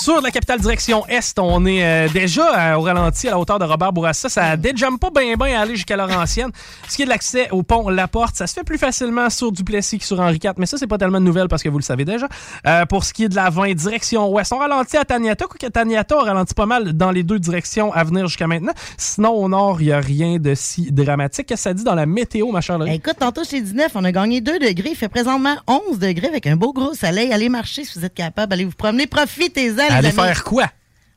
[0.00, 3.58] Sur la capitale direction Est, on est euh, déjà euh, au ralenti à la hauteur
[3.58, 4.30] de Robert Bourassa.
[4.30, 6.50] Ça déjamme pas bien bien à aller jusqu'à Laurentienne.
[6.88, 9.52] Ce qui est de l'accès au pont La Porte, ça se fait plus facilement sur
[9.52, 11.76] Duplessis que sur Henri IV, mais ça, c'est pas tellement de nouvelles parce que vous
[11.76, 12.28] le savez déjà.
[12.66, 15.66] Euh, pour ce qui est de la 20 direction Ouest, on ralentit à Taniata, quoique
[15.66, 18.72] Taniata, on ralentit pas mal dans les deux directions à venir jusqu'à maintenant.
[18.96, 21.46] Sinon, au nord, il y a rien de si dramatique.
[21.46, 22.94] Qu'est-ce que ça dit dans la météo, ma chère Laurie?
[22.94, 24.90] Écoute, tantôt chez 19, on a gagné 2 degrés.
[24.92, 27.32] Il fait présentement 11 degrés avec un beau gros soleil.
[27.34, 28.54] Allez marcher si vous êtes capable.
[28.54, 29.06] Allez vous promener.
[29.06, 30.16] Profitez-en, les Allez amis.
[30.28, 30.64] faire quoi?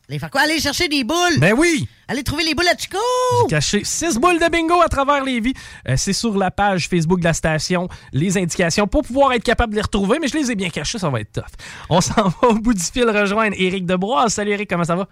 [0.09, 0.41] Allez faire quoi?
[0.41, 1.39] Allez chercher des boules.
[1.39, 1.88] Ben oui!
[2.07, 2.97] Allez trouver les boules à Chico.
[3.44, 5.53] J'ai caché 6 boules de bingo à travers les vies.
[5.95, 9.78] c'est sur la page Facebook de la station, les indications pour pouvoir être capable de
[9.78, 11.44] les retrouver, mais je les ai bien cachées, ça va être tough.
[11.89, 14.29] On s'en va au bout du fil rejoindre Éric Debrois.
[14.29, 15.07] Salut Éric, comment ça va?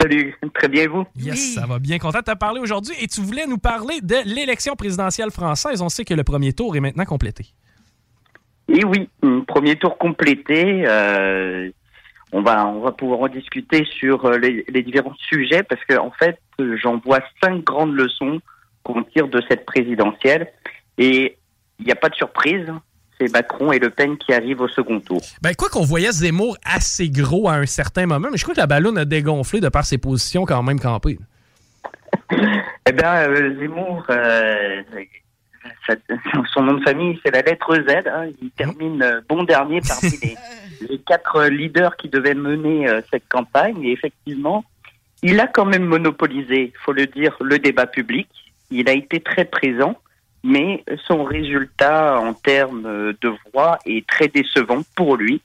[0.00, 1.04] Salut, très bien vous?
[1.16, 1.98] Yes, ça va bien.
[1.98, 2.94] Content de te parler aujourd'hui.
[3.00, 5.82] Et tu voulais nous parler de l'élection présidentielle française.
[5.82, 7.46] On sait que le premier tour est maintenant complété.
[8.68, 9.08] Et oui,
[9.46, 10.84] premier tour complété.
[10.86, 11.70] euh,
[12.32, 15.96] on va on va pouvoir en discuter sur euh, les, les différents sujets parce que
[15.96, 18.40] en fait j'en vois cinq grandes leçons
[18.82, 20.52] qu'on tire de cette présidentielle
[20.98, 21.36] et
[21.78, 22.66] il n'y a pas de surprise.
[23.18, 25.22] C'est Macron et Le Pen qui arrivent au second tour.
[25.40, 28.60] Ben, quoi qu'on voyait Zemmour assez gros à un certain moment, mais je crois que
[28.60, 31.18] la ballonne a dégonflé de par ses positions quand même campées.
[32.88, 34.82] Eh bien, euh, Zemmour, euh,
[36.52, 38.06] son nom de famille, c'est la lettre Z.
[38.06, 38.30] hein.
[38.42, 40.36] Il termine euh, bon dernier parmi les,
[40.88, 43.82] les quatre leaders qui devaient mener euh, cette campagne.
[43.82, 44.64] Et effectivement,
[45.22, 48.28] il a quand même monopolisé, faut le dire, le débat public.
[48.70, 49.96] Il a été très présent,
[50.44, 55.40] mais son résultat en termes euh, de voix est très décevant pour lui.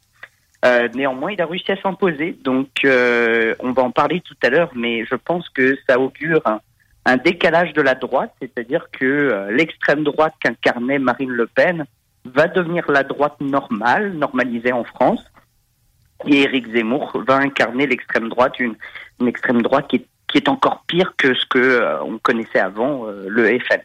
[0.64, 2.38] Euh, néanmoins, il a réussi à s'imposer.
[2.44, 6.42] Donc, euh, on va en parler tout à l'heure, mais je pense que ça augure
[6.46, 6.60] un,
[7.06, 11.86] un décalage de la droite, c'est-à-dire que euh, l'extrême droite qu'incarnait Marine Le Pen
[12.26, 15.24] va devenir la droite normale, normalisée en France,
[16.28, 18.76] et Éric Zemmour va incarner l'extrême droite, une,
[19.20, 22.60] une extrême droite qui est, qui est encore pire que ce que euh, on connaissait
[22.60, 23.82] avant, euh, le FN,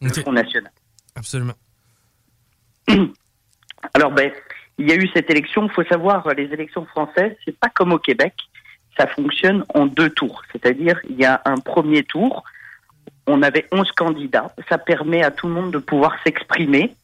[0.00, 0.72] le Front National.
[1.14, 1.54] Absolument.
[3.94, 4.32] Alors, ben,
[4.78, 5.64] il y a eu cette élection.
[5.66, 8.34] Il faut savoir, les élections françaises, c'est pas comme au Québec.
[8.98, 10.42] Ça fonctionne en deux tours.
[10.52, 12.44] C'est-à-dire, il y a un premier tour.
[13.26, 14.52] On avait 11 candidats.
[14.68, 16.94] Ça permet à tout le monde de pouvoir s'exprimer.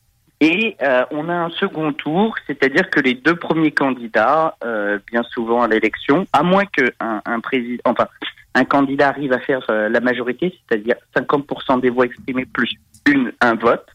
[0.41, 5.23] Et euh, on a un second tour, c'est-à-dire que les deux premiers candidats, euh, bien
[5.23, 8.08] souvent à l'élection, à moins qu'un un président, enfin,
[8.55, 12.75] un candidat arrive à faire euh, la majorité, c'est-à-dire 50% des voix exprimées plus
[13.06, 13.87] une, un vote,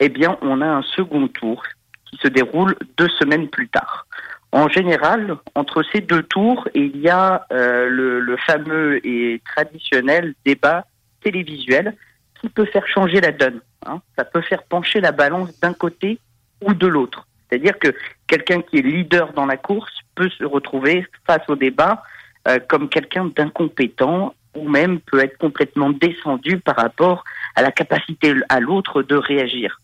[0.00, 1.62] eh bien, on a un second tour
[2.06, 4.06] qui se déroule deux semaines plus tard.
[4.54, 10.84] En général, entre ces deux tours, il y a euh, le, fameux et traditionnel débat
[11.24, 11.96] télévisuel
[12.40, 13.60] qui peut faire changer la donne.
[13.84, 14.00] hein.
[14.16, 16.20] Ça peut faire pencher la balance d'un côté
[16.62, 17.26] ou de l'autre.
[17.48, 17.88] C'est-à-dire que
[18.28, 22.04] quelqu'un qui est leader dans la course peut se retrouver face au débat
[22.46, 27.24] euh, comme quelqu'un d'incompétent ou même peut être complètement descendu par rapport
[27.56, 29.80] à la capacité à l'autre de réagir.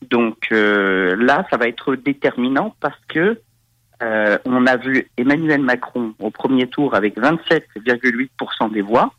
[0.00, 3.38] Donc euh, là, ça va être déterminant parce que
[4.02, 9.12] euh, on a vu Emmanuel Macron au premier tour avec 27,8% des voix.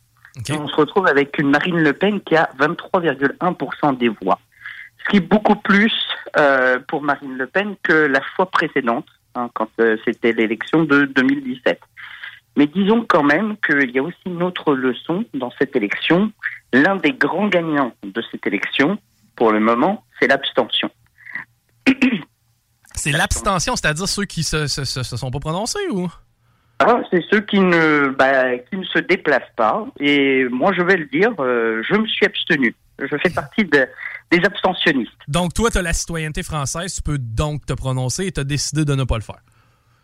[0.48, 4.38] Et on se retrouve avec une Marine Le Pen qui a 23,1% des voix.
[4.98, 5.94] Ce qui est beaucoup plus
[6.38, 11.06] euh, pour Marine Le Pen que la fois précédente, hein, quand euh, c'était l'élection de
[11.06, 11.80] 2017.
[12.56, 16.32] Mais disons quand même qu'il y a aussi une autre leçon dans cette élection.
[16.72, 18.98] L'un des grands gagnants de cette élection,
[19.36, 20.90] pour le moment, c'est l'abstention.
[23.12, 26.08] C'est l'abstention, c'est-à-dire ceux qui se, se, se, se sont pas prononcés ou?
[26.80, 29.86] Ah, c'est ceux qui ne, bah, qui ne se déplacent pas.
[30.00, 32.74] Et moi, je vais le dire, euh, je me suis abstenu.
[32.98, 33.86] Je fais partie de,
[34.30, 35.12] des abstentionnistes.
[35.28, 38.44] Donc, toi, tu as la citoyenneté française, tu peux donc te prononcer et tu as
[38.44, 39.40] décidé de ne pas le faire.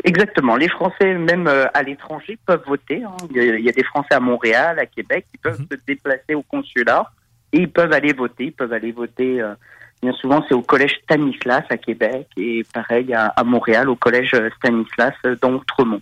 [0.04, 0.56] Exactement.
[0.56, 3.02] Les Français, même euh, à l'étranger, peuvent voter.
[3.04, 3.16] hein.
[3.30, 5.66] Il, y a, il y a des Français à Montréal, à Québec, qui peuvent Mhm.
[5.72, 7.10] se déplacer au consulat
[7.52, 8.44] et ils peuvent aller voter.
[8.46, 9.40] Ils peuvent aller voter.
[9.42, 9.54] euh,
[10.02, 14.34] bien souvent, c'est au collège Stanislas à Québec et pareil à, à Montréal, au collège
[14.56, 16.00] Stanislas euh, dans Outremont.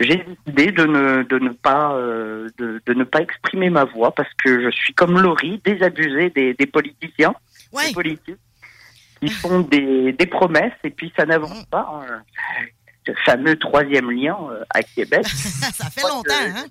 [0.00, 4.12] J'ai décidé de ne, de ne pas euh, de, de ne pas exprimer ma voix
[4.14, 7.34] parce que je suis comme Laurie, désabusé des, des politiciens,
[7.72, 7.88] Ouais.
[7.88, 8.36] des politiques
[9.20, 11.88] qui font des, des promesses et puis ça n'avance pas.
[12.08, 12.22] hein.
[13.06, 15.26] Ce fameux troisième lien euh, à Québec.
[15.26, 16.66] ça fait longtemps, hein?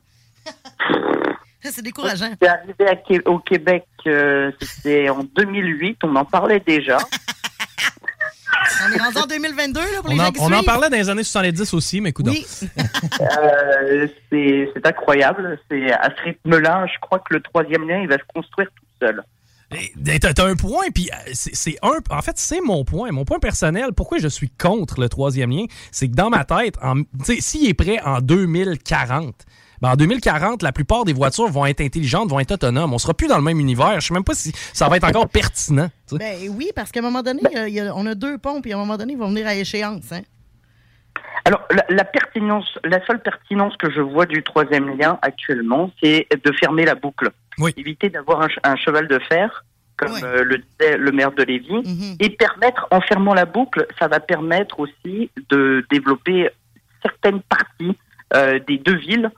[1.72, 2.32] C'est décourageant.
[2.42, 6.98] C'est arrivé à au Québec, euh, c'était en 2008, on en parlait déjà.
[8.86, 10.90] On est rendu en 2022, là, pour les On en, gens qui on en parlait
[10.90, 12.28] dans les années 70 aussi, mais écoute.
[12.30, 12.46] Oui.
[13.22, 15.60] Euh, c'est incroyable.
[15.70, 18.86] C'est à ce rythme-là, je crois que le troisième lien, il va se construire tout
[19.02, 19.24] seul.
[20.22, 22.00] T'as un point, puis euh, c'est un.
[22.10, 23.12] En fait, c'est mon point.
[23.12, 26.78] Mon point personnel, pourquoi je suis contre le troisième lien, c'est que dans ma tête,
[27.40, 29.46] s'il est prêt en 2040,
[29.84, 32.94] ben en 2040, la plupart des voitures vont être intelligentes, vont être autonomes.
[32.94, 34.00] On sera plus dans le même univers.
[34.00, 35.90] Je sais même pas si ça va être encore pertinent.
[36.08, 36.20] tu sais.
[36.20, 38.72] Ben oui, parce qu'à un moment donné, euh, y a- on a deux ponts, puis
[38.72, 40.12] à un moment donné, ils vont venir à échéance.
[40.14, 40.22] Hein?
[41.46, 46.28] Alors, la, la pertinence, la seule pertinence que je vois du troisième lien actuellement, c'est
[46.44, 47.30] de fermer la boucle.
[47.60, 47.74] Oui.
[47.76, 49.66] Éviter d'avoir un, ch- un cheval de fer,
[49.98, 52.16] comme euh, le disait le maire de Lévis, Mhm.
[52.22, 56.50] et permettre, en fermant la boucle, ça va permettre aussi de développer
[57.02, 57.98] certaines parties
[58.34, 59.30] euh, des deux villes euh,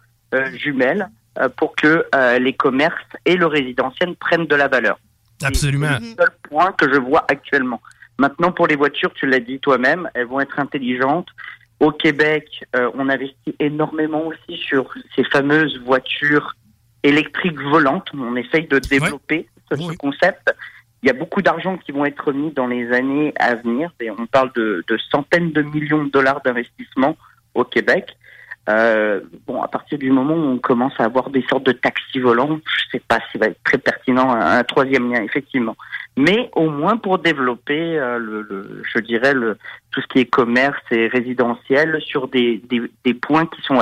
[0.54, 2.96] jumelles euh, pour que euh, les commerces
[3.26, 4.98] et le résidentiel prennent de la valeur.
[5.44, 5.88] Absolument.
[6.00, 7.82] C'est le seul point que je vois actuellement.
[8.18, 11.28] Maintenant, pour les voitures, tu l'as dit toi-même, elles vont être intelligentes.
[11.82, 16.56] Au Québec, euh, on investit énormément aussi sur ces fameuses voitures
[17.04, 18.08] électriques volantes.
[18.14, 19.98] On essaye de développer ce, ce Oui.
[19.98, 20.54] concept.
[21.04, 23.94] Il y a beaucoup d'argent qui vont être mis dans les années à venir.
[24.00, 27.18] Et on parle de, de centaines de millions de dollars d'investissement
[27.54, 28.16] au Québec.
[28.68, 32.20] Euh, bon, à partir du moment où on commence à avoir des sortes de taxis
[32.20, 35.76] volants, je sais pas s'il va être très pertinent un, un troisième lien, effectivement.
[36.18, 39.58] Mais au moins pour développer, euh, le, le- je dirais, le,
[39.92, 43.80] tout ce qui est commerce et résidentiel sur des, des, des points qui sont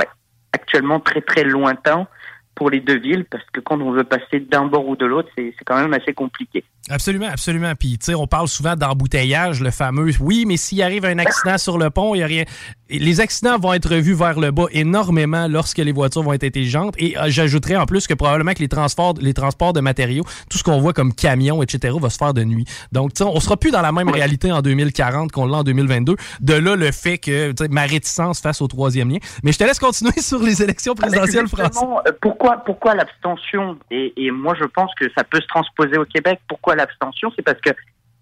[0.52, 2.06] actuellement très très lointains
[2.54, 5.28] pour les deux villes, parce que quand on veut passer d'un bord ou de l'autre,
[5.34, 6.62] c'est quand même assez compliqué.
[6.90, 7.72] Absolument, absolument.
[7.74, 10.10] Puis, tu sais, on parle souvent d'embouteillage, le fameux.
[10.20, 12.44] Oui, mais s'il arrive un accident sur le pont, il y a rien.
[12.90, 16.94] Les accidents vont être revus vers le bas énormément lorsque les voitures vont être intelligentes.
[16.98, 20.58] Et euh, j'ajouterais en plus que probablement que les transports, les transports de matériaux, tout
[20.58, 22.66] ce qu'on voit comme camions, etc., va se faire de nuit.
[22.92, 25.62] Donc, tu sais, on sera plus dans la même réalité en 2040 qu'on l'a en
[25.62, 26.16] 2022.
[26.42, 29.18] De là, le fait que, tu sais, ma réticence face au troisième lien.
[29.42, 31.82] Mais je te laisse continuer sur les élections présidentielles françaises.
[32.06, 33.78] Euh, pourquoi, pourquoi l'abstention?
[33.90, 36.40] Et, et moi, je pense que ça peut se transposer au Québec.
[36.46, 37.70] Pourquoi l'abstention C'est parce que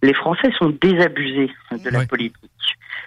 [0.03, 2.51] les Français sont désabusés de la politique.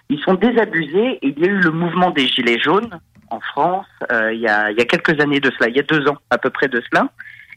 [0.10, 1.20] Ils sont désabusés.
[1.22, 3.00] Il y a eu le mouvement des Gilets jaunes
[3.30, 5.80] en France euh, il, y a, il y a quelques années de cela, il y
[5.80, 7.10] a deux ans à peu près de cela.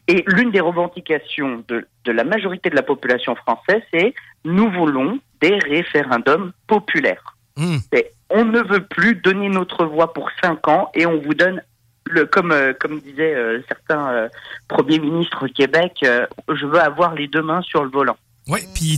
[0.07, 5.19] Et l'une des revendications de, de la majorité de la population française, c'est nous voulons
[5.41, 7.35] des référendums populaires.
[7.91, 11.61] C'est on ne veut plus donner notre voix pour cinq ans et on vous donne
[12.09, 14.29] le comme euh, comme disaient euh, certains euh,
[14.67, 18.17] premiers ministres au Québec, je veux avoir les deux mains sur le volant.
[18.49, 18.97] Oui, puis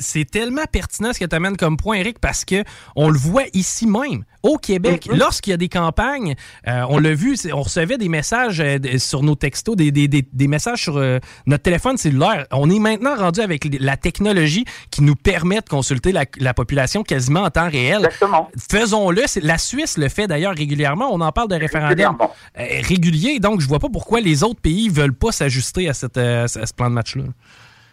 [0.00, 2.62] c'est tellement pertinent ce que tu amènes comme point, Eric, parce que
[2.96, 5.08] on le voit ici même, au Québec.
[5.10, 5.18] Mhm.
[5.18, 6.34] Lorsqu'il y a des campagnes,
[6.68, 10.26] euh, on l'a vu, on recevait des messages euh, sur nos textos, des, des- des-
[10.32, 12.46] des messages sur euh, notre téléphone cellulaire.
[12.52, 17.02] On est maintenant rendu avec la technologie qui nous permet de consulter la, la population
[17.02, 17.96] quasiment en temps réel.
[18.04, 18.48] Exactement.
[18.70, 19.22] Faisons-le.
[19.42, 21.08] La Suisse le fait d'ailleurs régulièrement.
[21.12, 22.16] On en parle de référendum
[22.56, 23.40] régulier.
[23.40, 26.72] Donc, je vois pas pourquoi les autres pays veulent pas s'ajuster à, cette, à ce
[26.76, 27.24] plan de match-là.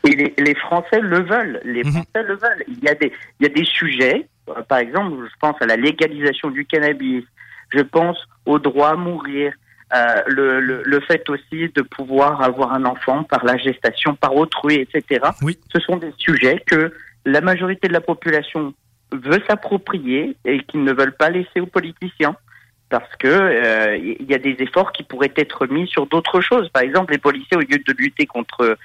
[0.07, 1.61] Et les, les Français le veulent.
[1.63, 1.91] Les Mhm.
[1.91, 2.63] Français le veulent.
[2.67, 5.67] Il y a des il y a des sujets Euh, Par exemple, je pense à
[5.67, 7.23] la légalisation du cannabis,
[7.69, 8.17] je pense
[8.47, 9.53] au droit à mourir,
[9.93, 14.35] euh, le, le, le fait aussi de pouvoir avoir un enfant par la gestation, par
[14.35, 15.21] autrui, etc.
[15.43, 15.59] Oui.
[15.71, 16.91] Ce sont des sujets que
[17.25, 18.73] la majorité de la population
[19.11, 22.35] veut s'approprier et qu'ils ne veulent pas laisser aux politiciens
[22.89, 26.67] parce que euh, il y a des efforts qui pourraient être mis sur d'autres choses.
[26.69, 28.77] Par exemple, les policiers, au lieu de lutter contre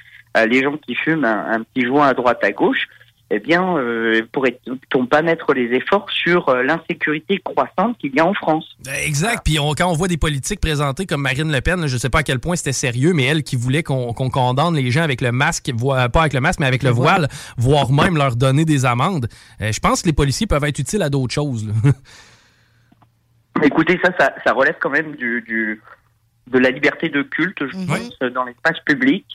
[0.45, 2.87] les gens qui fument un, un petit joint à droite à gauche,
[3.29, 8.25] eh bien, euh, pourrait-on pas mettre les efforts sur euh, l'insécurité croissante qu'il y a
[8.27, 9.41] en France Exact.
[9.45, 12.09] Puis on- quand on voit des politiques présentées comme Marine Le Pen, là, je sais
[12.09, 15.21] pas à quel point c'était sérieux, mais elle qui voulait qu'on condamne les gens avec
[15.23, 17.27] le masque, vo- pas avec le masque, mais avec le voile,
[17.57, 19.27] voire même leur donner des amendes.
[19.61, 21.69] Euh, je pense que les policiers peuvent être utiles à d'autres choses.
[23.63, 25.81] Écoutez, ça, ça, ça relève quand même du, du
[26.47, 29.27] de la liberté de culte, je pense, dans l'espace public.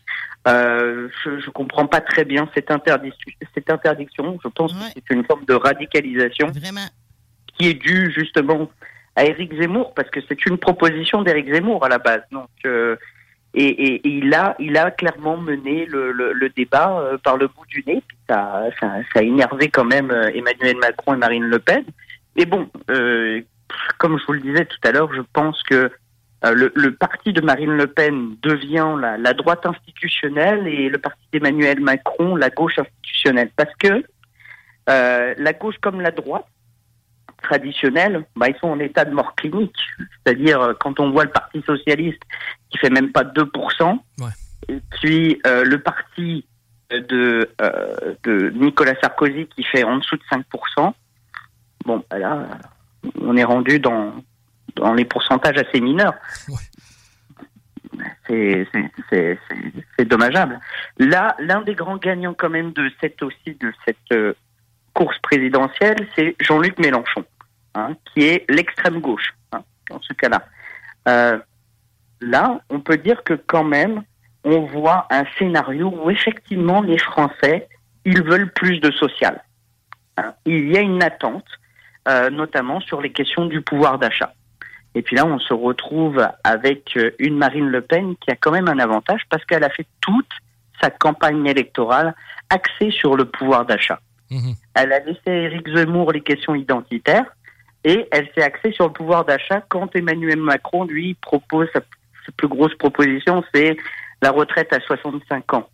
[0.48, 3.32] Euh, je, je comprends pas très bien cette interdiction.
[3.54, 6.88] Cette interdiction, je pense que c'est une forme de radicalisation Vraiment.
[7.58, 8.70] qui est due justement
[9.16, 12.22] à Éric Zemmour, parce que c'est une proposition d'Éric Zemmour à la base.
[12.32, 12.96] Donc, euh,
[13.54, 17.36] et, et- et il a, il a clairement mené le, le, le débat euh, par
[17.36, 18.02] le bout du nez.
[18.08, 21.84] Puis ça, ça, ça a énervé quand même euh, Emmanuel Macron et Marine Le Pen.
[22.38, 23.42] Et bon, euh,
[23.98, 25.92] comme je vous le disais tout à l'heure, je pense que
[26.44, 31.22] le, le parti de Marine Le Pen devient la, la droite institutionnelle et le parti
[31.32, 33.52] d'Emmanuel Macron la gauche institutionnelle.
[33.56, 34.04] Parce que
[34.90, 36.46] euh, la gauche comme la droite
[37.42, 39.76] traditionnelle, bah, ils sont en état de mort clinique.
[39.98, 42.22] C'est-à-dire, euh, quand on voit le Parti socialiste
[42.70, 44.00] qui fait même pas 2%,
[44.70, 46.46] et puis euh, le parti
[46.92, 50.94] de, euh, de Nicolas Sarkozy qui fait en dessous de 5%,
[51.86, 52.48] bon, bah là,
[53.20, 54.14] on est rendu dans,
[54.76, 56.14] dans les pourcentages assez mineurs.
[58.28, 60.60] C'est c'est- c'est- c'est- c'est dommageable.
[60.98, 64.34] Là, l'un des grands gagnants quand même de cette aussi de cette euh,
[64.94, 67.26] course présidentielle, c'est Jean-Luc Mélenchon,
[67.76, 70.46] hein, qui est l'extrême gauche hein, dans ce cas-là.
[71.08, 71.40] Euh,
[72.22, 74.04] là, on peut dire que quand même,
[74.44, 77.68] on voit un scénario où effectivement les Français,
[78.06, 79.44] ils veulent plus de social.
[80.18, 80.34] Hein.
[80.46, 81.46] Il y a une attente,
[82.08, 84.34] euh, notamment sur les questions du pouvoir d'achat.
[84.94, 88.52] Et puis là, on se retrouve avec euh, une Marine Le Pen qui a quand
[88.52, 90.30] même un avantage parce qu'elle a fait toute
[90.82, 92.16] sa campagne électorale
[92.50, 94.00] axée sur le pouvoir d'achat.
[94.76, 97.26] Elle a laissé à Éric Zemmour les questions identitaires
[97.84, 102.32] et elle s'est axée sur le pouvoir d'achat quand Emmanuel Macron, lui, propose sa, sa
[102.38, 103.76] plus grosse proposition, c'est
[104.22, 105.70] la retraite à 65 ans.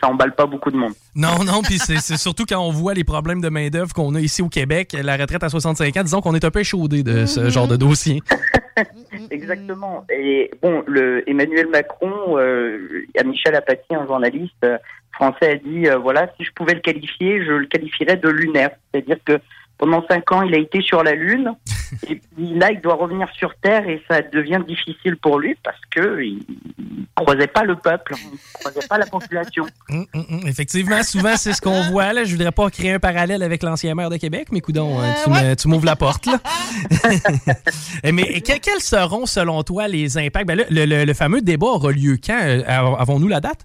[0.00, 0.92] Ça emballe pas beaucoup de monde.
[1.14, 4.42] Non, non, puis c'est surtout quand on voit les problèmes de main-d'œuvre qu'on a ici
[4.42, 7.48] au Québec, la retraite à 65 ans, disons qu'on est un peu échaudé de ce
[7.48, 8.22] genre de dossier.
[9.30, 10.04] Exactement.
[10.10, 14.78] Et bon, le Emmanuel Macron, euh, à Michel Apathy, un journaliste euh,
[15.12, 18.70] français, a dit euh, voilà, si je pouvais le qualifier, je le qualifierais de lunaire.
[18.92, 19.40] C'est-à-dire que
[19.78, 21.54] pendant cinq ans, il a été sur la Lune,
[22.08, 25.80] et puis là, il doit revenir sur Terre, et ça devient difficile pour lui parce
[25.90, 26.44] que il
[27.24, 29.64] croisait pas le peuple, il croisait pas la population.
[29.88, 30.40] Hum, hum, hum.
[30.46, 32.12] Effectivement, souvent, c'est ce qu'on voit.
[32.12, 32.24] Là.
[32.24, 35.54] Je voudrais pas créer un parallèle avec l'ancien maire de Québec, mais coudon, tu me-
[35.54, 36.26] tu m'ouvres la porte.
[36.26, 36.38] Là.
[38.02, 40.46] Eh, mais que- quels seront, selon toi, les impacts?
[40.46, 42.38] Ben là, le, le- le fameux débat aura lieu quand?
[42.40, 43.64] Euh, Avons-nous la date?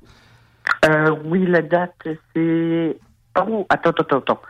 [0.85, 1.93] Euh, oui, la date,
[2.33, 2.97] c'est.
[3.39, 4.41] Oh, attends, attends, attends.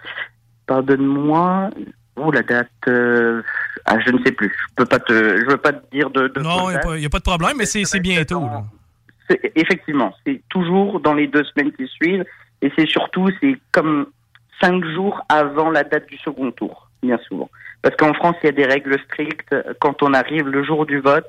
[0.67, 1.69] Pardonne-moi.
[2.17, 2.67] Oh, la date.
[2.87, 3.41] euh,
[3.85, 4.53] Ah, je ne sais plus.
[4.69, 5.13] Je peux pas te.
[5.13, 6.27] Je veux pas te dire de.
[6.27, 8.41] de Non, il n'y a, pas de problème, mais c'est bientôt.
[8.41, 8.63] là.
[9.55, 12.25] Effectivement, c'est toujours dans les deux semaines qui suivent,
[12.61, 14.07] et c'est surtout, c'est comme
[14.59, 17.49] cinq jours avant la date du second tour, bien souvent.
[17.81, 19.55] Parce qu'en France, il y a des règles strictes.
[19.79, 21.27] Quand on arrive le jour du vote,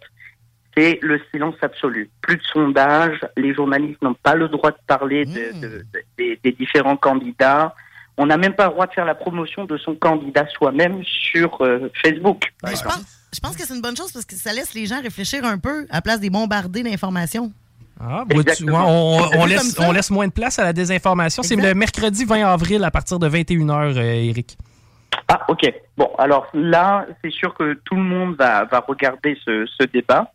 [0.76, 2.11] c'est le silence absolu.
[2.20, 5.84] Plus de sondages, les journalistes n'ont pas le droit de parler de- de- de-
[6.18, 7.75] des, des différents candidats.
[8.18, 11.58] On n'a même pas le droit de faire la promotion de son candidat soi-même sur
[11.62, 12.42] euh, Facebook.
[12.76, 15.00] je pense, je pense que c'est une bonne chose parce que ça laisse les gens
[15.00, 17.50] réfléchir un peu à la place des bombardés d'informations.
[18.02, 21.42] Ah, bah, tu on, on laisse, on laisse moins de place à la désinformation.
[21.42, 24.56] C'est le mercredi 20 avril à partir de 21h, Eric.
[25.28, 25.73] Ah, ok.
[25.97, 30.32] Bon, alors là, c'est sûr que tout le monde va, va regarder ce, ce débat.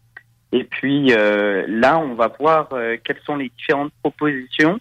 [0.53, 4.79] Et puis euh, là, on va voir euh, quelles sont les différentes propositions.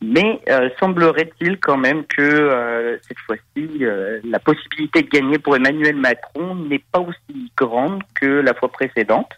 [0.00, 5.56] Mais euh, semblerait-il quand même que euh, cette fois-ci, euh, la possibilité de gagner pour
[5.56, 9.30] Emmanuel Macron n'est pas aussi grande que la fois précédente.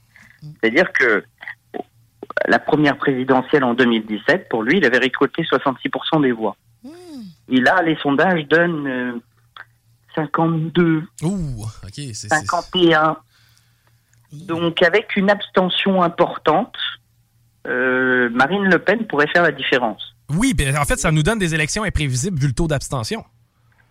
[0.43, 1.25] C'est-à-dire que
[2.47, 6.57] la première présidentielle en 2017, pour lui, il avait récolté 66% des voix.
[7.49, 9.13] Et là, les sondages donnent euh,
[10.15, 11.91] 52, Ouh, OK.
[11.95, 13.17] c'est- c'est- 51.
[14.33, 16.77] Donc, avec une abstention importante,
[17.67, 20.15] euh, Marine Le Pen pourrait faire la différence.
[20.31, 23.25] Oui, ben, en fait, ça nous donne des élections imprévisibles vu le taux d'abstention.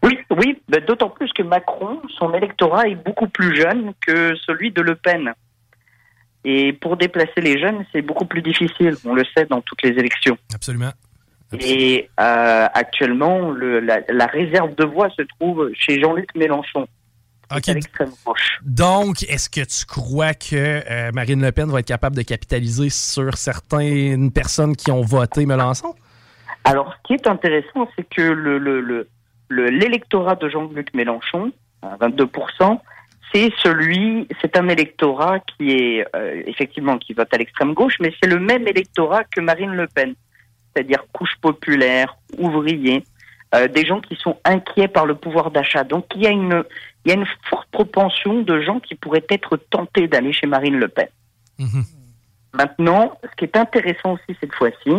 [0.03, 4.71] Oui, Oui, bah, d'autant plus que Macron, son électorat est beaucoup plus jeune que celui
[4.71, 5.33] de Le Pen.
[6.45, 9.91] Et pour déplacer les jeunes, c'est beaucoup plus difficile, on le sait dans toutes les
[9.91, 10.37] élections.
[10.53, 10.91] Absolument.
[11.59, 16.87] Et euh, actuellement, le, la, la réserve de voix se trouve chez Jean-Luc Mélenchon.
[17.51, 17.67] OK.
[17.67, 18.59] à l'extrême gauche.
[18.61, 22.89] Donc, est-ce que tu crois que euh, Marine Le Pen va être capable de capitaliser
[22.89, 25.95] sur certaines personnes qui ont voté Mélenchon?
[26.63, 29.07] Alors, ce qui est intéressant, c'est que le, le, le,
[29.47, 32.79] le- l'électorat de Jean-Luc Mélenchon, à 22%,
[33.31, 38.13] c'est celui, c'est un électorat qui est euh, effectivement qui vote à l'extrême gauche, mais
[38.21, 40.15] c'est le même électorat que Marine Le Pen,
[40.73, 43.03] c'est-à-dire couche populaire, ouvrier,
[43.55, 45.83] euh, des gens qui sont inquiets par le pouvoir d'achat.
[45.83, 46.63] Donc il y a une,
[47.05, 50.77] il y a une forte propension de gens qui pourraient être tentés d'aller chez Marine
[50.77, 51.07] Le Pen.
[51.59, 51.83] Mhm.
[52.53, 54.91] Maintenant, ce qui est intéressant aussi cette fois-ci,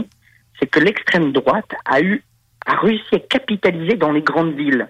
[0.58, 2.22] c'est que l'extrême droite a eu
[2.66, 4.88] a réussi à capitaliser dans les grandes villes.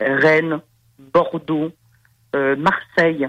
[0.00, 0.60] Rennes,
[0.98, 1.72] Bordeaux,
[2.34, 3.26] Marseille.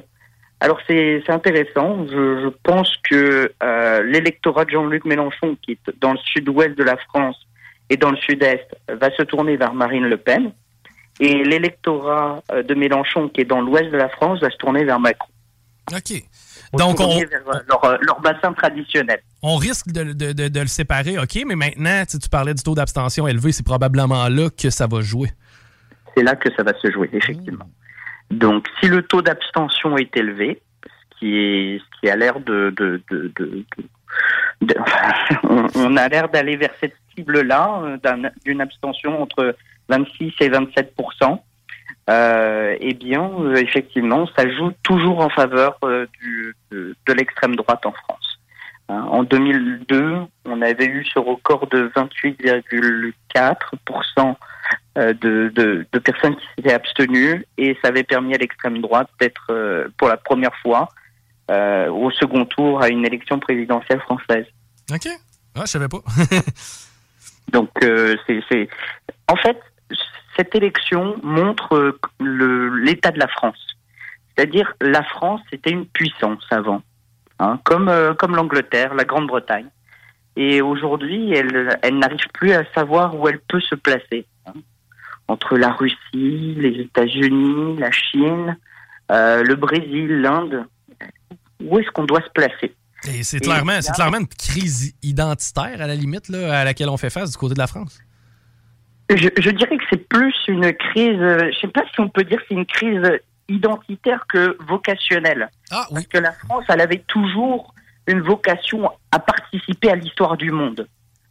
[0.61, 2.05] Alors c'est intéressant.
[2.07, 6.83] Je, je pense que euh, l'électorat de Jean-Luc Mélenchon, qui est dans le sud-ouest de
[6.83, 7.37] la France
[7.89, 10.51] et dans le sud-est, va se tourner vers Marine Le Pen.
[11.21, 14.83] Et l'électorat euh, de Mélenchon, qui est dans l'ouest de la France, va se tourner
[14.85, 15.27] vers Macron.
[15.91, 16.21] OK.
[16.77, 19.19] Donc, on, vers euh, leur, euh, leur bassin traditionnel.
[19.41, 22.61] on risque de, de- de- de le séparer, OK, mais maintenant, tu tu parlais du
[22.61, 25.29] taux d'abstention élevé, c'est probablement là que ça va jouer.
[26.15, 27.65] c'est là que ça va se jouer, effectivement.
[28.31, 32.73] Donc, si le taux d'abstention est élevé, ce qui est, ce qui a l'air de,
[32.77, 33.65] de, de, de-
[35.43, 39.55] on, on a l'air d'aller vers cette cible-là, euh, d'un- d'une abstention entre
[39.89, 41.39] 26 et 27%
[42.09, 47.55] euh, eh bien, euh, effectivement, ça joue toujours en faveur euh, du, de, de l'extrême
[47.55, 48.39] droite en France.
[48.89, 53.13] Hein, en 2002, on avait eu ce record de 28,4%
[54.17, 54.33] euh,
[54.95, 59.47] de, de, de personnes qui s'étaient abstenues et ça avait permis à l'extrême droite d'être
[59.49, 60.89] euh, pour la première fois
[61.49, 64.45] euh, au second tour à une élection présidentielle française.
[64.91, 65.07] OK.
[65.55, 65.99] Ah, je savais pas.
[67.51, 68.69] Donc euh, c'est c'est
[69.27, 69.59] en fait
[70.37, 71.99] cette élection montre euh,
[72.83, 73.57] l'état de la France.
[74.35, 76.81] C'est-à-dire la France était une puissance avant,
[77.39, 79.67] hein, comme euh, comme l'Angleterre, la Grande-Bretagne.
[80.41, 84.53] Et aujourd'hui, elle elle n'arrive plus à savoir où elle peut se placer hein.
[85.27, 88.57] entre la Russie, les États-Unis, la Chine,
[89.11, 90.65] euh, le Brésil, l'Inde.
[91.61, 92.73] Où est-ce qu'on doit se placer?
[93.05, 96.95] Et c'est clairement, c'est clairement une crise identitaire, à la limite, là, à laquelle on
[96.95, 97.99] fait face du côté de la France.
[99.09, 102.23] Je, je dirais que c'est plus une crise, euh, je sais pas si on peut
[102.23, 105.49] dire c'est une crise identitaire que vocationnelle.
[105.69, 105.95] Ah oui.
[105.95, 107.73] Parce que la France, elle avait toujours
[108.09, 110.87] une vocation à participer à l'histoire du monde.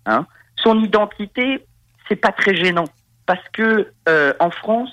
[0.07, 0.27] Hein.
[0.57, 1.65] Son identité,
[2.09, 2.85] c'est pas très gênant.
[3.27, 4.91] Parce que euh, en France,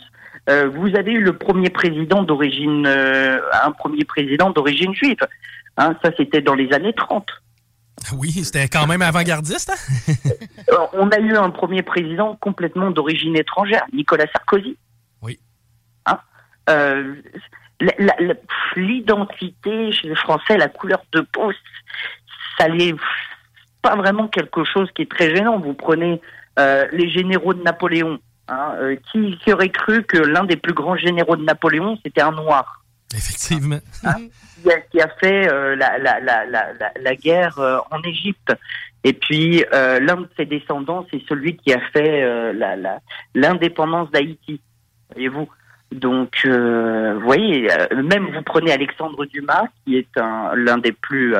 [0.49, 5.17] euh, vous avez eu le premier président d'origine, euh, un premier président d'origine juive.
[5.77, 7.25] Hein, ça, c'était dans les années 30.
[8.17, 9.71] Oui, c'était quand même avant-gardiste.
[9.71, 10.13] hein?
[10.93, 14.77] On a eu un premier président complètement d'origine étrangère, Nicolas Sarkozy.
[15.21, 15.39] Oui.
[16.05, 16.19] Hein
[16.69, 17.15] Euh,
[18.75, 21.51] L'identité chez les Français, la couleur de peau,
[22.57, 22.95] ça n'est
[23.81, 25.59] pas vraiment quelque chose qui est très gênant.
[25.59, 26.21] Vous prenez
[26.59, 28.19] euh, les généraux de Napoléon.
[28.47, 32.21] Hein, euh, qui, qui aurait cru que l'un des plus grands généraux de Napoléon, c'était
[32.21, 32.83] un noir?
[33.15, 33.79] Effectivement.
[34.61, 38.53] qui a, qui a fait euh, la, la, la, la, guerre euh, en Égypte.
[39.03, 42.99] Et puis euh, l'un de ses descendants, c'est celui qui a fait euh, la- la-
[43.33, 44.61] l'indépendance d'Haïti.
[45.11, 45.49] Voyez-vous.
[45.91, 50.91] Donc, euh, vous voyez, euh, même vous prenez Alexandre Dumas, qui est un l'un des
[50.91, 51.35] plus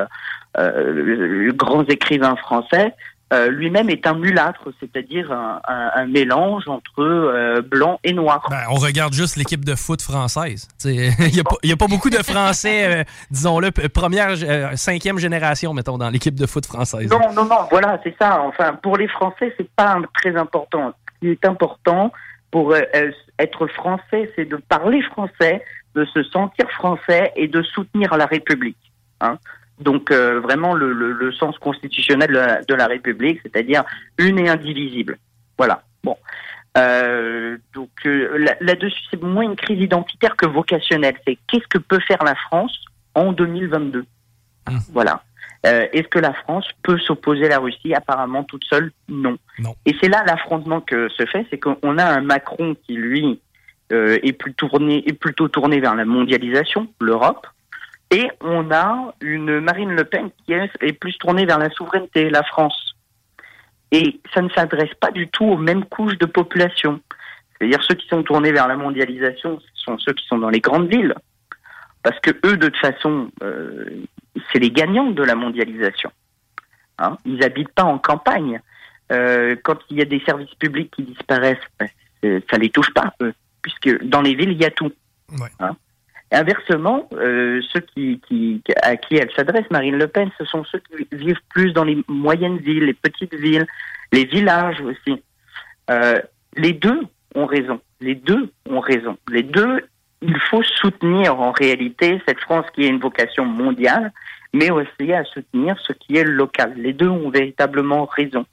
[0.58, 2.94] euh, grands écrivains français.
[3.34, 8.46] euh, lui-même est un mulâtre, c'est-à-dire un, un- un mélange entre euh, blanc et noir.
[8.52, 10.68] Ben, on regarde juste l'équipe de foot française.
[10.86, 10.92] Il
[11.34, 14.36] n'y a, pas- y a pas beaucoup de Français, euh, disons-le, première,
[14.78, 17.10] cinquième génération, mettons, dans l'équipe de foot française.
[17.10, 18.42] Non, non, non, voilà, c'est ça.
[18.44, 20.94] Enfin, pour les Français, c'est pas très important.
[21.16, 22.12] Ce qui est important
[22.52, 22.82] pour euh,
[23.40, 28.78] être français, c'est de parler français, de se sentir français et de soutenir la République.
[29.22, 29.38] Hein.
[29.80, 33.84] Donc, euh, vraiment, le, le, le sens constitutionnel de la, de la République, c'est-à-dire
[34.18, 35.18] une et indivisible.
[35.58, 35.84] Voilà.
[36.04, 36.18] Bon.
[36.78, 41.16] Euh, donc là- là-dessus, c'est moins une crise identitaire que vocationnelle.
[41.26, 42.78] C'est qu'est-ce que peut faire la France
[43.16, 44.06] en 2022
[44.92, 45.24] Voilà.
[45.66, 49.38] Euh, Est-ce que la France peut s'opposer à la Russie Apparemment, toute seule, non.
[49.60, 49.76] Non.
[49.86, 53.40] Et c'est là l'affrontement que se fait, c'est qu'on a un Macron qui, lui,
[53.92, 57.48] euh, est, plus tourné, est plutôt tourné vers la mondialisation, l'Europe,
[58.12, 62.30] et on a une Marine Le Pen qui est, est plus tournée vers la souveraineté,
[62.30, 62.96] la France.
[63.92, 67.00] Et ça ne s'adresse pas du tout aux mêmes couches de population.
[67.58, 70.60] C'est-à-dire ceux qui sont tournés vers la mondialisation, ce sont ceux qui sont dans les
[70.60, 71.16] grandes villes.
[72.06, 74.04] Parce que eux, de toute façon, euh,
[74.54, 76.12] c'est les gagnants de la mondialisation.
[77.00, 78.62] Hein Ils habitent pas en campagne.
[79.12, 81.88] Euh, quand il y a des services publics qui disparaissent, ben,
[82.22, 84.92] c'est- ça les touche pas, eux, puisque dans les villes, il y a tout.
[85.32, 85.50] Ouais.
[85.60, 85.76] Hein
[86.32, 90.80] inversement, euh, ceux qui, qui, à qui elle s'adresse, Marine Le Pen, ce sont ceux
[90.80, 93.66] qui vivent plus dans les moyennes villes, les petites villes,
[94.12, 95.24] les villages aussi.
[95.90, 96.22] Euh,
[96.56, 97.02] les deux
[97.36, 97.80] ont raison.
[98.02, 99.18] Les deux ont raison.
[99.30, 99.88] Les deux,
[100.22, 104.12] il faut soutenir en réalité cette France qui a une vocation mondiale,
[104.54, 106.74] mais aussi à soutenir ce qui est local.
[106.78, 108.46] Les deux ont véritablement raison.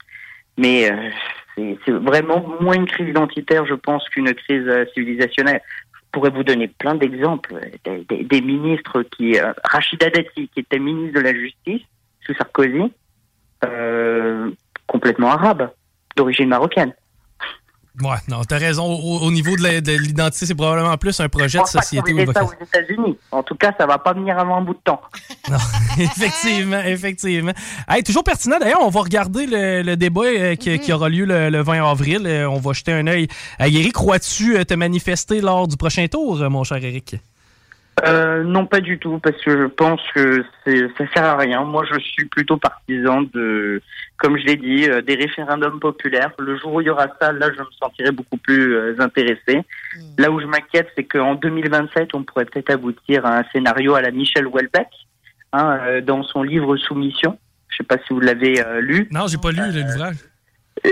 [0.57, 1.09] Mais euh,
[1.55, 5.61] c'est vraiment moins une crise identitaire, je pense, qu'une crise euh, civilisationnelle.
[5.95, 9.39] Je pourrais vous donner plein d'exemples des, des- des ministres qui...
[9.39, 11.81] Euh, Rachida Dati, qui était ministre de la Justice
[12.25, 12.91] sous Sarkozy,
[13.65, 14.51] euh,
[14.85, 15.71] complètement arabe,
[16.15, 16.93] d'origine marocaine.
[18.01, 18.85] Ouais, non, t'as raison.
[18.85, 22.11] Au, au niveau de l'identité, c'est probablement plus un projet Je de société.
[22.11, 23.17] aux États-Unis.
[23.31, 25.01] En tout cas, ça va pas venir avant un bout de temps.
[25.51, 25.57] Non,
[25.99, 27.51] effectivement, effectivement.
[27.87, 28.57] Hey, toujours pertinent.
[28.59, 31.83] D'ailleurs, on va regarder le, le débat euh, qui, qui aura lieu le, le 20
[31.87, 32.21] avril.
[32.25, 33.27] Euh, on va jeter un œil.
[33.59, 37.17] à Eric, crois-tu euh, te manifester lors du prochain tour, euh, mon cher Eric?
[38.05, 41.63] Euh, non, pas du tout, parce que je pense que ça sert à rien.
[41.63, 43.81] Moi, je suis plutôt partisan de,
[44.17, 46.31] comme je l'ai dit, euh, des référendums populaires.
[46.39, 49.61] Le jour où il y aura ça, là, je me sentirai beaucoup plus euh, intéressé.
[50.17, 54.01] Là où je m'inquiète, c'est qu'en 2027, on pourrait peut-être aboutir à un scénario à
[54.01, 54.89] la Michel Houellebecq,
[55.53, 57.37] hein, euh, dans son livre Soumission.
[57.69, 59.07] Je sais pas si vous l'avez euh, lu.
[59.11, 60.17] Non, j'ai pas lu l'ouvrage.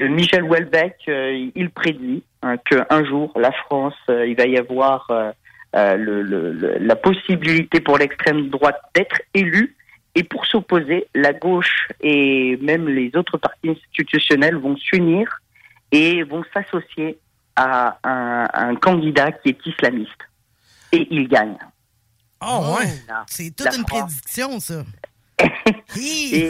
[0.01, 5.07] Michel Houellebecq, euh, il prédit hein, qu'un jour, la France, euh, il va y avoir
[5.75, 9.75] euh, le, le- le- la possibilité pour l'extrême droite d'être élue.
[10.13, 15.39] Et pour s'opposer, la gauche et même les autres partis institutionnels vont s'unir
[15.93, 17.17] et vont s'associer
[17.55, 20.21] à un, un candidat qui est islamiste.
[20.91, 21.57] Et il gagne.
[22.41, 22.87] Oh, ouais.
[23.27, 24.01] C'est toute La une France.
[24.01, 24.83] prédiction, ça.
[26.33, 26.49] Et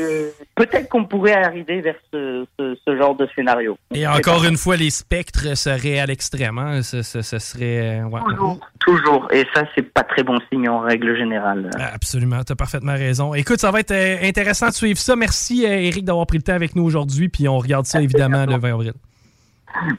[0.56, 3.78] peut-être qu'on pourrait arriver vers ce, ce- ce genre de scénario.
[3.94, 6.58] Et encore une fois, les spectres seraient à l'extrême.
[6.58, 6.82] Hein?
[6.84, 8.00] Ce, ce- ce serait.
[8.02, 8.22] euh, ouais.
[8.30, 9.28] Toujours, toujours.
[9.32, 11.70] Et ça, c'est pas très bon signe en règle générale.
[11.94, 13.34] Absolument, tu as parfaitement raison.
[13.34, 15.16] Écoute, ça va être euh, intéressant de suivre ça.
[15.16, 17.30] Merci, euh, Eric, d'avoir pris le temps avec nous aujourd'hui.
[17.30, 18.94] Puis on regarde ça évidemment le 20 avril.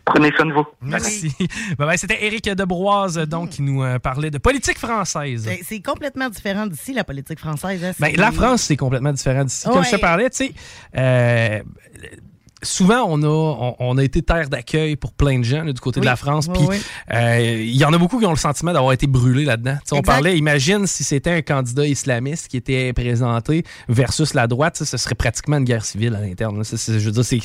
[0.05, 0.65] Prenez soin de vous.
[0.83, 1.33] Merci.
[1.39, 1.49] Bye
[1.89, 1.99] bye.
[1.99, 5.45] C'était Eric Debroise, donc, qui nous euh, parlait de politique française.
[5.47, 7.83] Ben, C'est complètement différent d'ici, la politique française.
[7.85, 7.93] hein.
[7.99, 9.65] Ben, C'est- la France, c'est complètement différent d'ici.
[9.69, 10.53] Comme je te parlais, tu sais,
[10.97, 11.61] euh,
[12.63, 15.81] souvent, on a, on, on a été terre d'accueil pour plein de gens là, du
[15.81, 16.11] côté de Oui.
[16.11, 16.47] la France.
[16.49, 16.77] Oui, Puis, oui.
[17.13, 19.75] euh, il y en a beaucoup qui ont le sentiment d'avoir été brûlés là-dedans.
[19.83, 20.13] Tu sais, On Exact.
[20.13, 24.91] parlait, imagine si c'était un candidat islamiste qui était présenté versus la droite, tu sais,
[24.91, 26.59] ce serait pratiquement une guerre civile à l'interne.
[26.59, 26.65] là.
[26.65, 27.41] C'est- c'est- Je veux dire, c'est.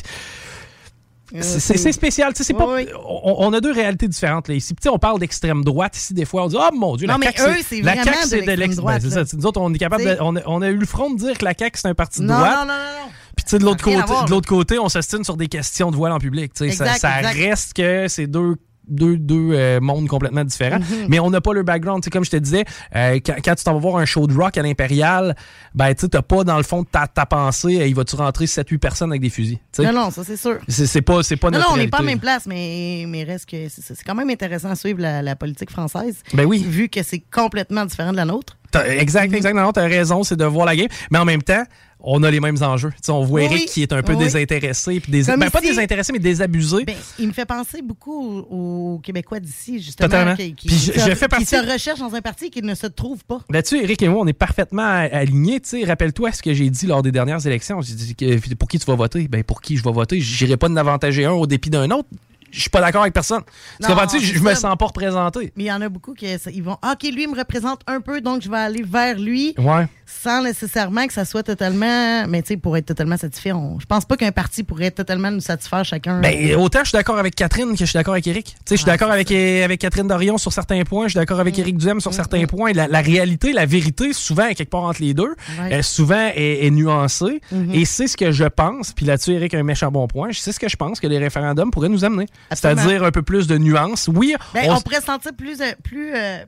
[1.35, 2.31] Euh, C'est- spécial.
[2.35, 2.65] c'est pas,
[3.05, 4.73] on, on a deux réalités différentes là, ici.
[4.73, 6.45] Puis, on parle d'extrême droite ici des fois.
[6.45, 9.01] On dit oh mon dieu, Non, la CAQ, c'est la de c'est de l'extrême droite,
[9.01, 9.23] ça.
[9.35, 11.37] Nous autres, on est capable de- on, a, on a eu le front de dire
[11.37, 12.41] que la CAQ c'est un parti de droite.
[12.41, 13.11] non, non, non, non.
[13.35, 15.95] Puis tu sais, de l'autre côté, de l'autre côté, on s'estime sur des questions de
[15.95, 16.51] voile en public.
[16.55, 17.35] ça Exact, ça exact.
[17.37, 18.55] reste que c'est deux
[18.87, 20.79] deux, deux euh, mondes complètement différents.
[20.79, 21.07] Mhm.
[21.09, 22.01] Mais on n'a pas le background.
[22.01, 24.27] Tu sais, comme je te disais, euh, quand, quand tu t'en vas voir un show
[24.27, 25.35] de rock à l'Impérial,
[25.75, 28.77] ben tu t'as pas dans le fond de ta, ta pensée, il va-tu rentrer 7-8
[28.77, 29.59] personnes avec des fusils.
[29.79, 30.57] Non, non, ça, c'est sûr.
[30.67, 33.49] C'est pas, pas Non, notre non, on n'est pas à même place, mais, mais reste
[33.49, 36.23] que c'est quand même intéressant à suivre la, la politique française.
[36.33, 36.63] Ben oui.
[36.67, 38.57] Vu que c'est complètement différent de la nôtre.
[38.85, 39.53] Exact, exact.
[39.53, 40.87] Non, t'as raison, c'est de voir la game.
[41.11, 41.63] Mais en même temps,
[42.09, 42.93] on a les mêmes enjeux.
[43.09, 44.19] On voit Oui, Eric qui est un peu oui.
[44.19, 44.99] désintéressé.
[45.01, 46.85] Puis ben, pas désintéressé, mais désabusé.
[46.85, 50.07] Ben, il me fait penser beaucoup aux, aux Québécois d'ici, justement.
[50.07, 50.35] Totalement.
[50.35, 52.49] Qui, qui- Puis je- qui je se- fais partie- qui se recherchent dans un parti
[52.49, 53.41] qui ne se trouve pas.
[53.49, 55.61] Là-dessus, Eric et moi, on est parfaitement alignés.
[55.85, 57.81] Rappelle-toi ce que j'ai dit lors des dernières élections.
[57.81, 59.27] J'ai dit que pour qui tu vas voter?
[59.27, 60.21] Ben, pour qui je vais voter?
[60.21, 62.07] J'irai pas d'avantager un au dépit d'un autre.
[62.49, 63.41] Je suis pas d'accord avec personne.
[63.81, 63.89] Non?
[64.13, 65.51] Je, je me sens pas représenté.
[65.57, 66.73] Mais il y en a beaucoup qui ils vont.
[66.81, 69.53] OK, lui, il me représente un peu, donc je vais aller vers lui.
[69.57, 69.85] Ouais.
[70.09, 72.25] Sans nécessairement que ça soit totalement.
[72.27, 75.29] Mais tu sais, pour être totalement satisfait, on- je pense pas qu'un parti pourrait totalement
[75.31, 76.21] nous satisfaire chacun.
[76.21, 78.45] Ben, autant je suis d'accord avec Catherine que je suis d'accord avec Eric.
[78.45, 81.37] Tu sais, je suis d'accord avec, avec Catherine Dorion sur certains points, je suis d'accord
[81.37, 81.41] Mm.
[81.41, 82.71] avec Eric Duhem sur certains points.
[82.73, 85.79] La, la réalité, la vérité, souvent, est quelque part entre les deux, Ouais.
[85.79, 87.41] euh, souvent est, est nuancée.
[87.51, 87.73] Mhm.
[87.73, 90.51] Et c'est ce que je pense, puis là-dessus, Eric a un méchant bon point, c'est
[90.51, 92.27] ce que je pense que les référendums pourraient nous amener.
[92.51, 94.07] C'est-à-dire un peu plus de nuances.
[94.13, 95.59] Oui, Ben, on on, pourrait se sentir plus.
[95.61, 96.39] euh, plus euh,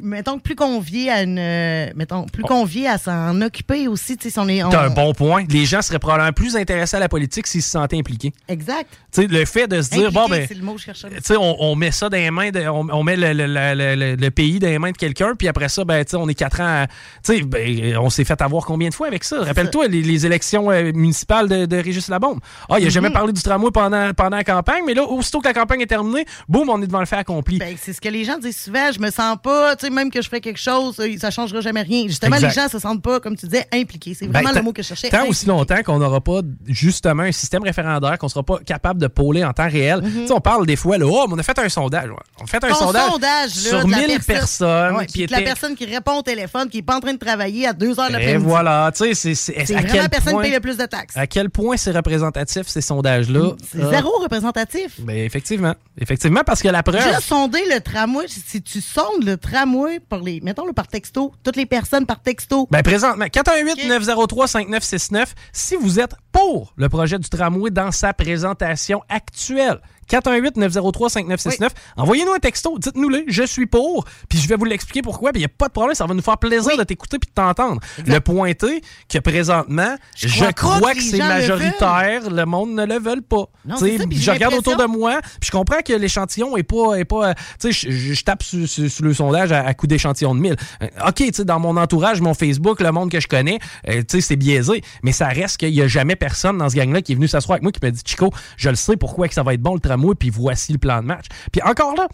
[0.00, 1.38] plus- mettons, plus convié à une.
[1.38, 4.16] euh, mettons, plus convié à s'en occuper aussi.
[4.16, 5.44] tu sais, Si on est, on- T'as un bon point.
[5.48, 8.32] Les gens seraient probablement plus intéressés à la politique s'ils se sentaient impliqués.
[8.48, 8.88] Exact.
[9.12, 10.46] Tu sais, le fait de se dire, bon, Impliqué, ben.
[10.48, 10.90] C'est le mot je.
[10.92, 13.46] Tu sais, on, on met ça dans les mains, de- on, on met le, le-
[13.46, 16.28] le- le- pays dans les mains de quelqu'un, puis après ça, ben, tu sais, on
[16.28, 16.82] est quatre ans.
[16.82, 16.86] à-
[17.24, 19.42] Tu sais, ben, on s'est fait avoir combien de fois avec ça?
[19.42, 22.40] Rappelle-toi, les, les élections euh, municipales de, de Régis Labombe.
[22.68, 25.48] Ah, il a jamais parlé du tramway pendant, pendant la campagne, mais là, aussitôt que
[25.48, 27.58] la campagne est terminée, boum, on est devant le fait accompli.
[27.58, 28.90] Ben, c'est ce que les gens disent souvent.
[28.92, 31.82] Je me sens pas, tu même que je ferais quelque chose, euh, ça changera jamais
[31.82, 32.04] rien.
[32.06, 32.48] Justement, Exact.
[32.48, 34.14] les gens se sentent pas, comme tu disais, impliqués.
[34.14, 35.08] C'est Ben, vraiment tant- le mot que je cherchais.
[35.08, 39.06] Tant aussi longtemps qu'on n'aura pas justement un système référendaire, qu'on sera pas capable de
[39.06, 40.02] pôler en temps réel.
[40.04, 42.10] Tu sais, on parle des fois, là, oh, mais on a fait un sondage.
[42.10, 42.16] ouais.
[42.40, 44.96] On a fait un Ton sondage, là, sur de la 1000 personnes.
[44.96, 47.66] Ouais, puis la personne qui répond au téléphone, qui est pas en train de travailler
[47.66, 50.54] à 2 heures de Et voilà, tu sais, c'est- vraiment la personne point- qui paye
[50.56, 51.16] le plus de taxes.
[51.16, 53.52] À quel point c'est représentatif, ces sondages-là?
[53.72, 55.00] C'est Ah, zéro représentatif.
[55.00, 55.74] ben, effectivement.
[55.98, 57.02] Effectivement, parce que la preuve.
[57.02, 59.65] Juste sonder le tramway, si tu sondes le tramway
[60.08, 62.66] par les, mettons le par texto, toutes les personnes par texto.
[62.70, 69.80] Ben, présentement, 418-903-5969, si vous êtes pour le projet du tramway dans sa présentation actuelle.
[70.10, 71.68] 418-903-5969.
[71.96, 75.44] Envoyez-nous un texto, dites-nous-le, je suis pour, puis je vais vous l'expliquer pourquoi, puis il
[75.44, 77.80] n'y a pas de problème, ça va nous faire plaisir de t'écouter puis de t'entendre.
[78.06, 83.20] Le pointer que présentement, je, crois que c'est le majoritaire, le, monde ne le veut
[83.20, 83.46] pas.
[83.64, 87.04] Non, ça, je regarde autour de moi, puis je comprends que l'échantillon est pas, est
[87.04, 90.56] pas je, je tape sur, sur- sur le sondage à, à coup d'échantillon de 1000.
[90.82, 94.82] Euh, OK, dans mon entourage, mon Facebook, le monde que je connais, euh, c'est biaisé,
[95.02, 96.25] mais ça reste qu'il y a jamais personne
[96.58, 98.76] dans ce gang-là qui est venu s'asseoir avec moi qui m'a dit, Chico, je le
[98.76, 101.26] sais pourquoi que ça va être bon le tramway, puis voici le plan de match.
[101.52, 102.08] Puis encore là,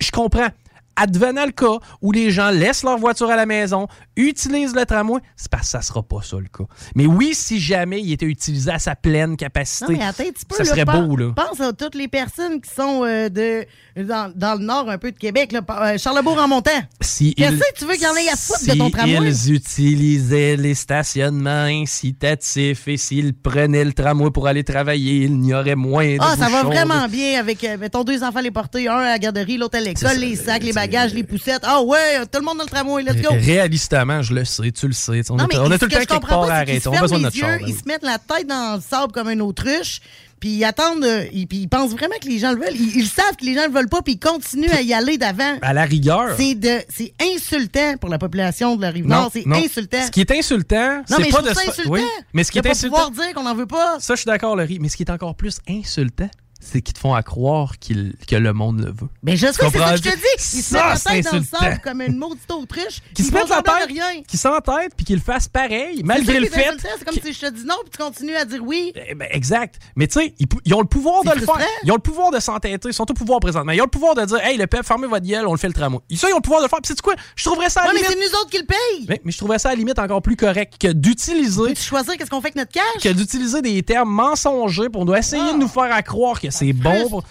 [0.00, 0.48] je comprends.
[0.96, 5.20] Advenant le cas où les gens laissent leur voiture à la maison, utilisent le tramway,
[5.36, 6.64] c'est parce que ça sera pas ça le cas.
[6.94, 10.62] Mais oui, si jamais il était utilisé à sa pleine capacité, Non, mais attends ça
[10.62, 11.32] là, serait beau, là.
[11.36, 13.64] Pense à toutes les personnes qui sont euh, de,
[14.02, 16.70] dans, dans le nord un peu de Québec, là, euh, Charlebourg en montant.
[17.00, 19.28] Si Qu'est-ce que tu veux qu'il y en ait à foutre de ton tramway?
[19.30, 21.66] ils utilisaient les stationnements
[22.10, 26.34] incitatifs et s'ils prenaient le tramway pour aller travailler, il n'y aurait moins de Ah,
[26.38, 29.58] ça va vraiment bien avec, euh, mettons, deux enfants les porter, un à la garderie,
[29.58, 31.62] l'autre à l'école, les sacs, les c'est- bagages, les poussettes.
[31.64, 33.30] Ah ouais, tout le monde dans le tramway, let's go!
[33.32, 35.22] Réalistement, je le sais, tu le sais.
[35.30, 36.88] On, Non, a, on tout le que temps je quelque part pas, à arrêter.
[36.88, 39.28] On a besoin de notre yeux, Ils se mettent la tête dans le sable comme
[39.30, 40.00] une autruche,
[40.40, 42.74] puis ils attendent, euh, ils- puis ils pensent vraiment que les gens le veulent.
[42.76, 45.16] Ils, ils savent que les gens le veulent pas, puis ils continuent à y aller
[45.18, 45.56] d'avant.
[45.62, 46.34] À la rigueur.
[46.36, 49.30] C'est de, c'est insultant pour la population de la rive nord.
[49.32, 50.02] C'est insultant.
[50.04, 51.90] Ce qui est insultant, c'est pas de insultant.
[51.90, 52.02] Oui,
[52.34, 53.96] mais ce qui de est pas insultant, pouvoir dire qu'on n'en veut pas.
[53.98, 56.28] ça je suis d'accord Laurie, mais ce qui est encore plus insultant,
[56.60, 59.08] c'est qu'ils te font à croire qu'il- que le monde le veut.
[59.22, 60.22] Mais je sais, c'est ça que je te dis.
[60.36, 61.58] Ils se Ça, mettent la c'est tête dans le insultant.
[61.58, 63.00] sable comme une maudite autruche.
[63.14, 64.22] Qui se mettent la tête, rien.
[64.26, 66.68] qui s'entêtent, puis qu'ils le fassent pareil, malgré le fait.
[66.80, 68.92] C'est comme si je te dis non, puis tu continues à dire oui.
[69.08, 69.76] Eh ben, exact.
[69.96, 71.54] Mais tu sais, ils, pou- ils ont le pouvoir de C'est le faire.
[71.54, 71.72] frustrant.
[71.84, 72.88] Ils ont le pouvoir de s'entêter.
[72.88, 73.72] Ils sont au pouvoir présentement.
[73.72, 75.68] Ils ont le pouvoir de dire, hey, le peuple, fermez votre gueule, on le fait
[75.68, 76.00] le tramway.
[76.16, 76.80] Ça, ils ont le pouvoir de le faire.
[76.82, 77.14] Puis sais-tu quoi?
[77.36, 78.18] Je trouverais ça à la Ouais, mais limite.
[78.22, 79.06] c'est nous autres qui le payent.
[79.08, 82.16] Mais, mais je trouverais ça à la limite encore plus correct que d'utiliser Peux-tu choisir
[82.16, 83.02] qu'est-ce qu'on fait avec notre cash?
[83.02, 85.52] que d'utiliser des termes mensongers pour nous essayer Ah.
[85.52, 87.08] de nous faire à croire que c'est bon.
[87.08, 87.24] pour-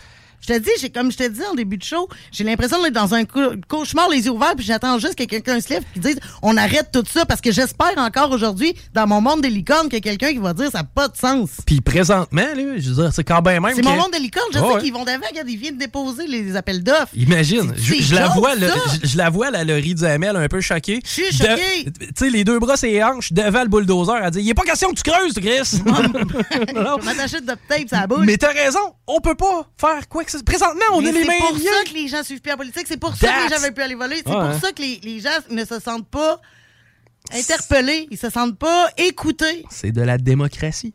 [0.48, 2.94] Je te dis, j'ai- comme je te dis en début de show, j'ai l'impression d'être
[2.94, 6.00] dans un cau- cauchemar, les yeux ouverts, puis j'attends juste que quelqu'un se lève et
[6.00, 9.90] dise on arrête tout ça parce que j'espère encore aujourd'hui, dans mon monde des licornes,
[9.90, 11.50] qu'il y a quelqu'un qui va dire ça n'a pas de sens.
[11.66, 13.74] Puis présentement, là, je veux dire, c'est quand même même.
[13.76, 14.82] C'est que- mon monde des licornes, je sais ouais.
[14.82, 17.08] qu'ils vont d'avant, regarde, ils viennent déposer les appels d'offres.
[17.16, 18.76] Imagine, C'est- je, c'est je la vois, le- ça.
[19.04, 21.00] je, je la vois, la Laurie Duhamel, un peu choquée.
[21.04, 21.86] Je suis choquée.
[21.86, 24.54] Tu sais, les deux bras et les hanches devant le bulldozer, elle dit Il est
[24.54, 25.82] pas question que tu creuses, Chris.
[26.76, 26.98] Non.
[27.00, 28.26] Je m'attacher de tape ça bouche.
[28.26, 31.28] Mais t'as raison, on peut pas faire quoi que Présentement, on Mais a les c'est
[31.28, 33.56] mains pour ça que les gens suivent plus la politique, c'est pour ça que les
[33.56, 34.60] gens veulent plus aller voler, c'est Ouais, pour hein.
[34.62, 36.40] ça que les, les gens ne se sentent pas
[37.34, 39.66] interpellés, ils se sentent pas écoutés.
[39.70, 40.94] C'est de la démocratie.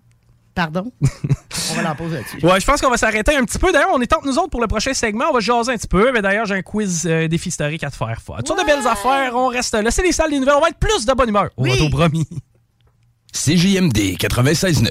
[0.54, 0.90] Pardon?
[1.70, 2.44] On va la poser là-dessus.
[2.44, 3.70] Ouais, je pense qu'on va s'arrêter un petit peu.
[3.72, 5.26] D'ailleurs, on est entre nous autres pour le prochain segment.
[5.30, 6.10] On va jaser un petit peu.
[6.12, 8.20] Mais d'ailleurs, j'ai un quiz euh, défi historique à te faire.
[8.38, 9.32] Toutes sortes de belles affaires.
[9.36, 9.90] On reste là.
[9.92, 10.56] C'est les salles des nouvelles.
[10.56, 11.50] On va être plus de bonne humeur.
[11.56, 11.76] On va Oui.
[11.76, 12.26] être au promis.
[13.32, 14.90] CJMD 96.9.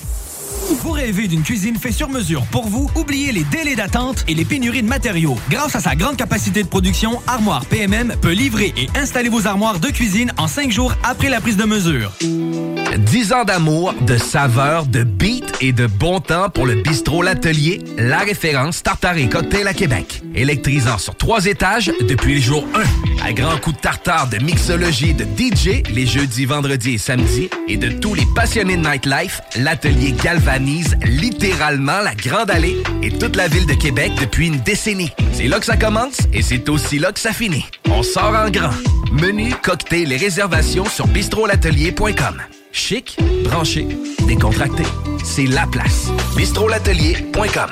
[0.69, 2.89] Vous rêvez d'une cuisine faite sur mesure pour vous?
[2.95, 5.35] Oubliez les délais d'attente et les pénuries de matériaux.
[5.49, 9.79] Grâce à sa grande capacité de production, Armoire PMM peut livrer et installer vos armoires
[9.79, 12.11] de cuisine en cinq jours après la prise de mesure.
[12.21, 17.81] 10 ans d'amour, de saveur, de beat et de bon temps pour le bistrot L'Atelier,
[17.97, 20.21] la référence tartare et cocktail à Québec.
[20.35, 23.10] Électrisant sur trois étages depuis le jour 1.
[23.23, 27.77] À grands coups de tartare, de mixologie, de DJ, les jeudis, vendredis et samedis, et
[27.77, 33.47] de tous les passionnés de nightlife, L'Atelier galvanise littéralement la Grande Allée et toute la
[33.47, 35.11] ville de Québec depuis une décennie.
[35.33, 37.65] C'est là que ça commence et c'est aussi là que ça finit.
[37.89, 38.73] On sort en grand.
[39.11, 42.41] Menu, cocktail et réservations sur bistrolatelier.com.
[42.71, 43.85] Chic, branché,
[44.27, 44.83] décontracté.
[45.23, 46.09] C'est la place.
[46.35, 47.71] bistrolatelier.com.